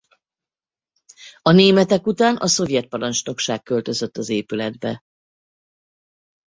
A 1.41 1.51
németek 1.51 2.05
után 2.07 2.35
a 2.35 2.47
szovjet 2.47 2.87
parancsnokság 2.87 3.63
költözött 3.63 4.17
az 4.17 4.29
épületbe. 4.29 5.01